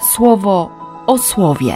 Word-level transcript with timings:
słowo 0.00 0.70
o 1.06 1.18
słowie. 1.18 1.74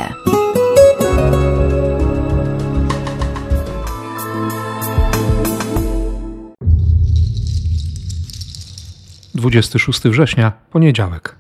Dwudziesty 9.35 9.79
szósty 9.79 10.11
września, 10.11 10.53
poniedziałek. 10.71 11.37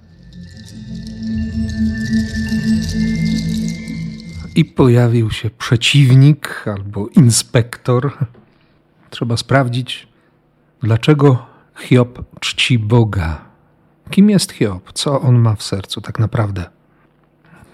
I 4.54 4.64
pojawił 4.64 5.30
się 5.30 5.50
przeciwnik 5.50 6.64
albo 6.66 7.08
inspektor. 7.08 8.12
Trzeba 9.10 9.36
sprawdzić, 9.36 10.08
dlaczego 10.82 11.46
Hiob 11.78 12.24
czci 12.40 12.78
Boga. 12.78 13.53
Kim 14.10 14.30
jest 14.30 14.52
Hiob? 14.52 14.92
Co 14.92 15.20
on 15.20 15.38
ma 15.38 15.54
w 15.54 15.62
sercu 15.62 16.00
tak 16.00 16.18
naprawdę? 16.18 16.64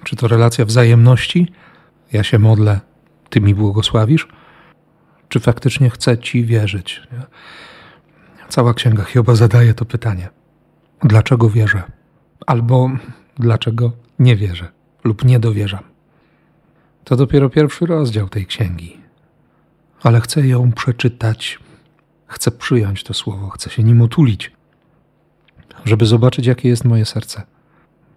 Czy 0.05 0.17
to 0.17 0.29
relacja 0.29 0.65
wzajemności? 0.65 1.53
Ja 2.13 2.25
się 2.25 2.39
modlę, 2.39 2.81
ty 3.31 3.41
mi 3.41 3.55
błogosławisz? 3.55 4.29
Czy 5.29 5.41
faktycznie 5.41 5.91
chce 5.91 6.19
ci 6.19 6.45
wierzyć? 6.45 7.03
Cała 8.49 8.75
księga 8.75 9.05
Hioba 9.05 9.35
zadaje 9.35 9.75
to 9.75 9.85
pytanie. 9.85 10.29
Dlaczego 11.03 11.51
wierzę? 11.51 11.83
Albo 12.47 12.91
dlaczego 13.39 13.93
nie 14.19 14.37
wierzę 14.37 14.69
lub 15.05 15.25
nie 15.25 15.39
dowierzam? 15.41 15.85
To 17.05 17.17
dopiero 17.17 17.51
pierwszy 17.51 17.87
rozdział 17.87 18.29
tej 18.29 18.47
księgi. 18.47 19.01
Ale 20.03 20.21
chcę 20.21 20.47
ją 20.47 20.73
przeczytać. 20.73 21.59
Chcę 22.27 22.51
przyjąć 22.51 23.05
to 23.05 23.15
słowo, 23.15 23.49
chcę 23.49 23.71
się 23.71 23.83
nim 23.83 24.01
utulić, 24.01 24.53
żeby 25.85 26.07
zobaczyć, 26.07 26.47
jakie 26.47 26.69
jest 26.69 26.85
moje 26.85 27.05
serce. 27.05 27.43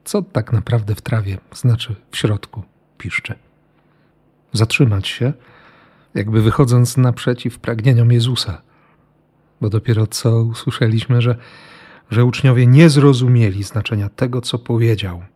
Co 0.03 0.21
tak 0.21 0.53
naprawdę 0.53 0.95
w 0.95 1.01
trawie, 1.01 1.37
znaczy 1.53 1.95
w 2.11 2.17
środku, 2.17 2.63
piszczy. 2.97 3.33
Zatrzymać 4.53 5.07
się, 5.07 5.33
jakby 6.13 6.41
wychodząc 6.41 6.97
naprzeciw 6.97 7.59
pragnieniom 7.59 8.11
Jezusa. 8.11 8.61
Bo 9.61 9.69
dopiero 9.69 10.07
co 10.07 10.41
usłyszeliśmy, 10.41 11.21
że, 11.21 11.35
że 12.11 12.25
uczniowie 12.25 12.67
nie 12.67 12.89
zrozumieli 12.89 13.63
znaczenia 13.63 14.09
tego, 14.09 14.41
co 14.41 14.59
powiedział– 14.59 15.21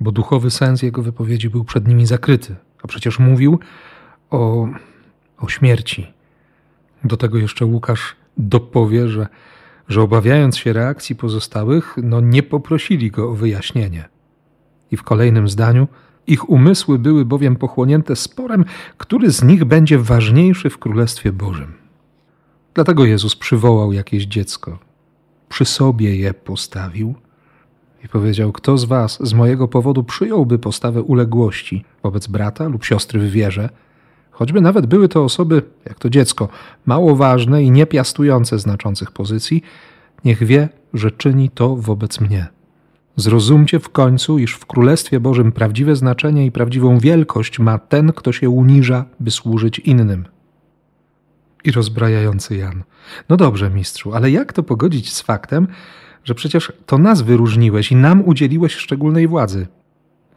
bo 0.00 0.12
duchowy 0.12 0.50
sens 0.50 0.82
jego 0.82 1.02
wypowiedzi 1.02 1.50
był 1.50 1.64
przed 1.64 1.88
nimi 1.88 2.06
zakryty, 2.06 2.56
a 2.82 2.86
przecież 2.86 3.18
mówił 3.18 3.58
o, 4.30 4.68
o 5.38 5.48
śmierci. 5.48 6.12
Do 7.04 7.16
tego 7.16 7.38
jeszcze 7.38 7.64
Łukasz 7.64 8.16
dopowie, 8.36 9.08
że, 9.08 9.26
że 9.88 10.02
obawiając 10.02 10.56
się 10.56 10.72
reakcji 10.72 11.16
pozostałych, 11.16 11.96
no 12.02 12.20
nie 12.20 12.42
poprosili 12.42 13.10
go 13.10 13.30
o 13.30 13.34
wyjaśnienie. 13.34 14.08
I 14.90 14.96
w 14.96 15.02
kolejnym 15.02 15.48
zdaniu 15.48 15.88
ich 16.26 16.50
umysły 16.50 16.98
były 16.98 17.24
bowiem 17.24 17.56
pochłonięte 17.56 18.16
sporem, 18.16 18.64
który 18.98 19.30
z 19.30 19.42
nich 19.42 19.64
będzie 19.64 19.98
ważniejszy 19.98 20.70
w 20.70 20.78
Królestwie 20.78 21.32
Bożym. 21.32 21.72
Dlatego 22.74 23.04
Jezus 23.04 23.36
przywołał 23.36 23.92
jakieś 23.92 24.24
dziecko, 24.24 24.78
przy 25.48 25.64
sobie 25.64 26.16
je 26.16 26.34
postawił– 26.34 27.14
i 28.04 28.08
powiedział: 28.08 28.52
Kto 28.52 28.78
z 28.78 28.84
was 28.84 29.18
z 29.20 29.34
mojego 29.34 29.68
powodu 29.68 30.04
przyjąłby 30.04 30.58
postawę 30.58 31.02
uległości 31.02 31.84
wobec 32.02 32.26
brata 32.26 32.68
lub 32.68 32.84
siostry 32.84 33.20
w 33.20 33.30
wierze, 33.30 33.68
choćby 34.38 34.60
nawet 34.60 34.86
były 34.86 35.08
to 35.08 35.24
osoby, 35.24 35.62
jak 35.84 35.98
to 35.98 36.10
dziecko, 36.10 36.48
mało 36.86 37.16
ważne 37.16 37.62
i 37.62 37.70
niepiastujące 37.70 38.58
znaczących 38.58 39.12
pozycji, 39.12 39.62
niech 40.24 40.44
wie, 40.44 40.68
że 40.94 41.10
czyni 41.10 41.50
to 41.50 41.76
wobec 41.76 42.20
mnie. 42.20 42.46
Zrozumcie 43.16 43.80
w 43.80 43.88
końcu, 43.88 44.38
iż 44.38 44.54
w 44.54 44.66
Królestwie 44.66 45.20
Bożym 45.20 45.52
prawdziwe 45.52 45.96
znaczenie 45.96 46.46
i 46.46 46.52
prawdziwą 46.52 46.98
wielkość 46.98 47.58
ma 47.58 47.78
ten, 47.78 48.12
kto 48.12 48.32
się 48.32 48.50
uniża, 48.50 49.04
by 49.20 49.30
służyć 49.30 49.78
innym. 49.78 50.24
I 51.64 51.70
rozbrajający 51.70 52.56
Jan. 52.56 52.82
No 53.28 53.36
dobrze, 53.36 53.70
mistrzu, 53.70 54.14
ale 54.14 54.30
jak 54.30 54.52
to 54.52 54.62
pogodzić 54.62 55.12
z 55.12 55.22
faktem, 55.22 55.68
że 56.24 56.34
przecież 56.34 56.72
to 56.86 56.98
nas 56.98 57.22
wyróżniłeś 57.22 57.92
i 57.92 57.96
nam 57.96 58.28
udzieliłeś 58.28 58.74
szczególnej 58.74 59.28
władzy. 59.28 59.66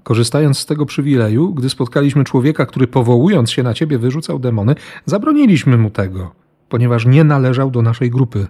Korzystając 0.04 0.60
z 0.60 0.66
tego 0.66 0.86
przywileju, 0.86 1.54
gdy 1.54 1.70
spotkaliśmy 1.70 2.24
człowieka, 2.24 2.66
który 2.66 2.88
powołując 2.88 3.52
się 3.52 3.64
na 3.64 3.74
ciebie 3.74 3.98
wyrzucał 3.98 4.40
demony, 4.40 4.76
zabroniliśmy 5.06 5.78
mu 5.78 5.90
tego, 5.90 6.32
ponieważ 6.70 7.06
nie 7.06 7.24
należał 7.24 7.72
do 7.72 7.82
naszej 7.82 8.10
grupy. 8.10 8.48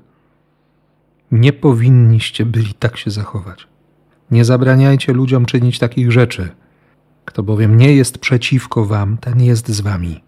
Nie 1.32 1.54
powinniście 1.54 2.46
byli 2.46 2.74
tak 2.74 2.98
się 2.98 3.12
zachować. 3.12 3.68
Nie 4.32 4.46
zabraniajcie 4.46 5.14
ludziom 5.14 5.46
czynić 5.46 5.80
takich 5.80 6.12
rzeczy. 6.12 6.50
Kto 7.26 7.44
bowiem 7.44 7.78
nie 7.78 7.96
jest 7.96 8.18
przeciwko 8.18 8.86
wam, 8.86 9.18
ten 9.18 9.42
jest 9.42 9.70
z 9.70 9.82
wami. 9.82 10.22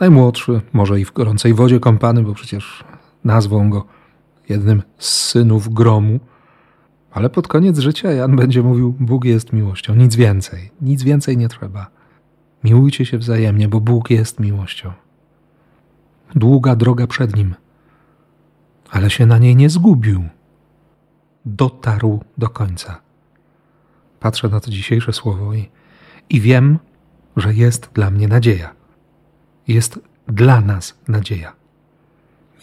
Najmłodszy, 0.00 0.60
może 0.72 1.00
i 1.00 1.04
w 1.04 1.12
gorącej 1.12 1.54
wodzie 1.54 1.80
kąpany, 1.80 2.22
bo 2.22 2.34
przecież 2.34 2.84
nazwą 3.24 3.70
go 3.70 3.84
jednym 4.48 4.82
z 4.98 5.08
synów 5.08 5.74
gromu. 5.74 6.20
Ale 7.14 7.30
pod 7.30 7.48
koniec 7.48 7.78
życia 7.78 8.12
Jan 8.12 8.36
będzie 8.36 8.62
mówił: 8.62 8.94
Bóg 9.00 9.24
jest 9.24 9.52
miłością, 9.52 9.94
nic 9.94 10.16
więcej, 10.16 10.70
nic 10.80 11.02
więcej 11.02 11.36
nie 11.36 11.48
trzeba. 11.48 11.90
Miłujcie 12.64 13.06
się 13.06 13.18
wzajemnie, 13.18 13.68
bo 13.68 13.80
Bóg 13.80 14.10
jest 14.10 14.40
miłością. 14.40 14.92
Długa 16.34 16.76
droga 16.76 17.06
przed 17.06 17.36
nim, 17.36 17.54
ale 18.90 19.10
się 19.10 19.26
na 19.26 19.38
niej 19.38 19.56
nie 19.56 19.70
zgubił. 19.70 20.24
Dotarł 21.44 22.20
do 22.38 22.48
końca. 22.48 23.00
Patrzę 24.20 24.48
na 24.48 24.60
to 24.60 24.70
dzisiejsze 24.70 25.12
słowo 25.12 25.54
i, 25.54 25.68
i 26.30 26.40
wiem, 26.40 26.78
że 27.36 27.54
jest 27.54 27.90
dla 27.94 28.10
mnie 28.10 28.28
nadzieja. 28.28 28.74
Jest 29.68 30.00
dla 30.28 30.60
nas 30.60 30.98
nadzieja. 31.08 31.52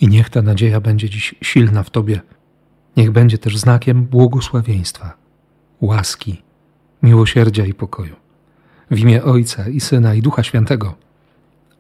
I 0.02 0.08
niech 0.08 0.30
ta 0.30 0.42
nadzieja 0.42 0.82
będzie 0.82 1.10
dziś 1.10 1.36
silna 1.42 1.84
w 1.84 1.90
Tobie. 1.90 2.22
Niech 2.98 3.12
będzie 3.12 3.38
też 3.38 3.58
znakiem 3.58 4.04
błogosławieństwa, 4.04 5.14
łaski, 5.82 6.42
miłosierdzia 7.04 7.66
i 7.66 7.74
pokoju. 7.74 8.16
W 8.92 9.00
imię 9.00 9.24
Ojca 9.24 9.70
i 9.70 9.80
Syna 9.80 10.14
i 10.14 10.22
Ducha 10.22 10.44
Świętego. 10.44 10.94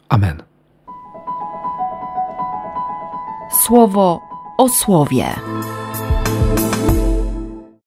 Amen. 0.09 0.43
Słowo 3.65 4.19
o 4.57 4.69
słowie. 4.69 5.25